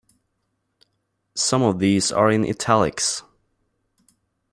[1.35, 3.21] Some of these are in italics.